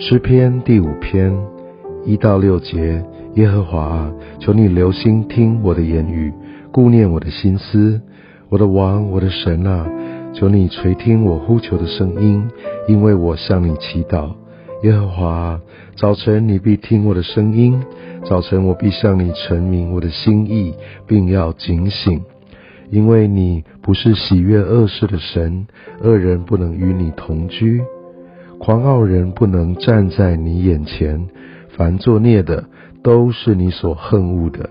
[0.00, 1.36] 诗篇第五篇
[2.04, 6.32] 一到六节，耶和华，求你留心听我的言语，
[6.70, 8.00] 顾念我的心思。
[8.48, 9.90] 我的王，我的神啊，
[10.32, 12.48] 求你垂听我呼求的声音，
[12.86, 14.30] 因为我向你祈祷。
[14.84, 15.60] 耶和华，
[15.96, 17.82] 早晨你必听我的声音，
[18.24, 20.74] 早晨我必向你陈明我的心意，
[21.08, 22.22] 并要警醒，
[22.90, 25.66] 因为你不是喜悦恶事的神，
[26.02, 27.82] 恶人不能与你同居。
[28.58, 31.26] 狂傲人不能站在你眼前，
[31.76, 32.64] 凡作孽的
[33.02, 34.68] 都是你所恨恶的；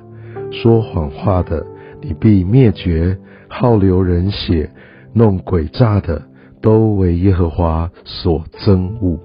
[0.52, 1.66] 说谎话的，
[2.02, 3.16] 你必灭绝；
[3.48, 4.70] 好流人血、
[5.14, 6.22] 弄诡诈的，
[6.62, 9.18] 都为耶和华所憎恶。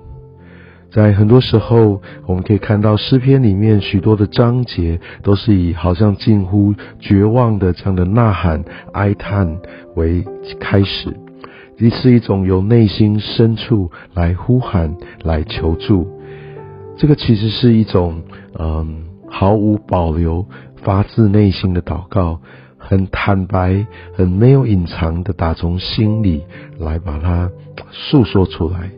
[0.91, 9.59] 在很多时候，我们可以看到诗篇里面许多的章节，都是以好像近乎绝望的这样的呐喊、哀叹
[9.97, 10.25] 为
[10.61, 11.17] 开始。
[11.77, 16.07] 这是一种由内心深处来呼喊、来求助。
[16.97, 18.23] 这个其实是一种
[18.59, 20.47] 嗯毫无保留、
[20.83, 22.41] 发自内心的祷告，
[22.79, 23.85] 很坦白、
[24.15, 26.45] 很没有隐藏的打从心里
[26.79, 27.51] 来把它
[27.91, 28.91] 诉说出来。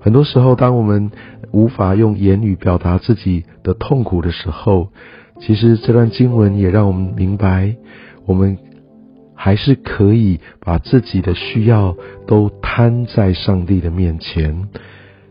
[0.00, 1.10] 很多时候，当我们
[1.52, 4.88] 无法用言语表达自己的痛苦的时候，
[5.40, 7.76] 其实这段经文也让我们明白，
[8.26, 8.58] 我们。
[9.40, 14.68] 还是可以把自己的需要都摊在上帝的面前。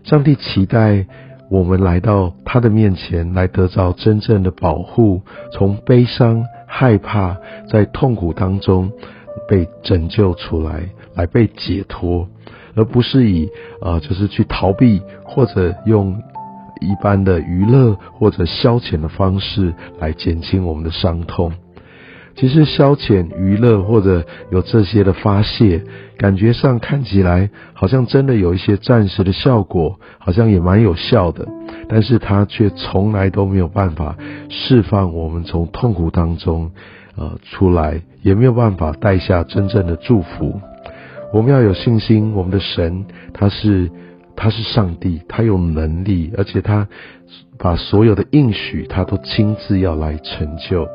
[0.06, 1.06] 上帝期待
[1.52, 7.38] 我们来到他的面前，来得到真正的保护，从悲伤、害怕、
[7.70, 8.90] 在痛苦当中
[9.50, 12.30] 被拯救出来，来被解脱，
[12.76, 13.50] 而不是以
[13.82, 16.18] 呃，就是去逃避，或者用
[16.80, 21.52] 一般的娱乐或者消遣的方式来减轻我们的伤痛。
[22.38, 25.82] 其实消遣娱乐或者有这些的发泄，
[26.20, 31.48] 感觉上看起来好像真的有一些暂时的效果，好像也蛮有效的，
[31.90, 34.16] 但是它却从来都没有办法
[34.50, 36.70] 释放我们从痛苦当中
[37.16, 40.62] 呃出来，也没有办法带下真正的祝福。
[41.34, 43.90] 我们要有信心，我们的神他是
[44.36, 46.88] 他是上帝，他有能力，而且他
[47.58, 50.88] 把所有的应许他都亲自要来成就。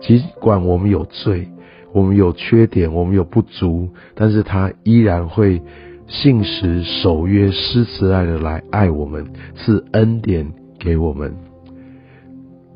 [0.00, 1.48] 尽管我们有罪，
[1.92, 5.60] 我们有缺点，我们有不足，但是他依然会
[6.06, 9.26] 信实守约、施慈爱的来爱我们，
[9.56, 11.34] 赐恩典给我们。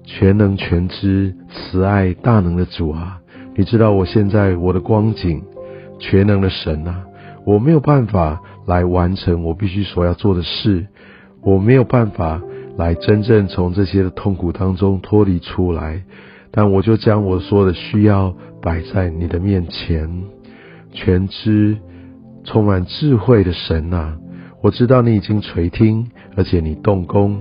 [0.04, 3.20] 全能全知、慈爱大能的主啊，
[3.56, 5.42] 你知道我现在我的光景，
[5.98, 7.04] 全能的神啊，
[7.46, 10.88] 我没有办法来完成我必须所要做的事，
[11.40, 12.42] 我没有办法
[12.76, 16.02] 来真正从这些的痛苦当中脱离出来。
[16.52, 20.22] 但我就将我所有的需要摆在你的面前，
[20.92, 21.78] 全知、
[22.44, 24.18] 充满智慧的神呐，
[24.62, 27.40] 我知道你已经垂听，而且你动工。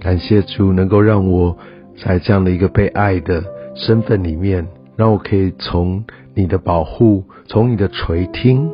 [0.00, 1.56] 感谢主，能够让我
[2.02, 3.44] 在这样的一个被爱的
[3.76, 8.68] 身份里面，让我可以从你的保护、从你的垂听、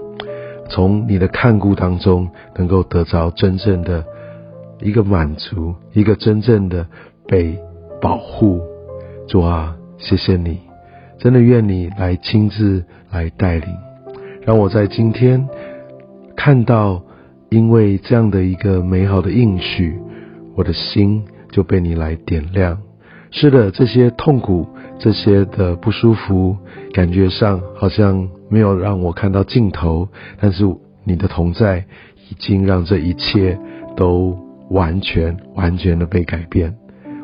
[0.71, 4.05] 从你的看顾当中，能够得着真正的
[4.81, 6.87] 一个满足，一个真正的
[7.27, 7.59] 被
[8.01, 8.63] 保护。
[9.29, 10.61] 主啊，谢谢你，
[11.19, 13.69] 真的愿你来亲自来带领，
[14.43, 15.49] 让我在今天
[16.37, 17.03] 看到，
[17.51, 19.99] 因为这样的一个美好的应许，
[20.55, 22.79] 我的心就被你来点亮。
[23.33, 24.65] 是的，这些痛苦，
[25.01, 26.57] 这些的不舒服，
[26.93, 30.09] 感觉上好像没有让我看到尽头，
[30.41, 30.65] 但是
[31.03, 31.85] 你的同在
[32.31, 33.59] 已经让这一切
[33.97, 34.39] 都
[34.71, 36.77] 完全完全的被改变。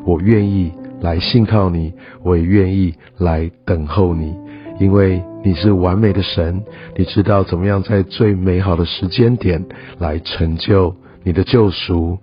[0.03, 0.73] 我愿意。
[1.03, 1.93] 来信靠你，
[2.23, 4.33] 我也愿意来等候你，
[4.79, 6.63] 因为你是完美的神，
[6.97, 9.65] 你知道怎么样在最美好的时间点
[9.99, 12.17] 来成就你的救赎。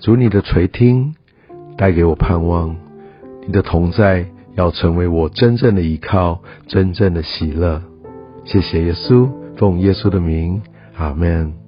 [0.00, 1.14] 主你的垂听
[1.78, 2.76] 带给我盼望，
[3.46, 7.80] 你的同在要成为我真正的依靠，真正的喜乐。
[8.44, 10.60] 谢谢耶稣，奉耶稣的名，
[10.96, 11.63] 阿门。